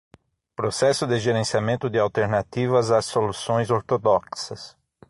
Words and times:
Processo 0.55 1.05
de 1.05 1.19
gerenciamento 1.19 1.87
de 1.87 1.99
alternativas 1.99 2.89
às 2.89 3.05
soluções 3.05 3.69
ortodoxas 3.69 4.75